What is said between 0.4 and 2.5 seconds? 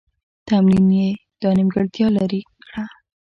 تمرین یې دا نیمګړتیا لیري